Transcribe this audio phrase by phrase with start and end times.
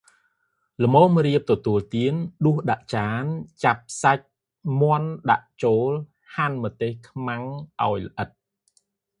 [0.83, 2.13] ល្មមរៀបទទួលទាន
[2.45, 3.23] ដួសដាក់ចាន
[3.63, 4.25] ចាប់សាច់
[4.79, 5.89] មាន់ដាក់ចូល
[6.35, 7.43] ហាន់ម្ទេសខ្មាំង
[7.81, 8.29] ឱ្យល្អិត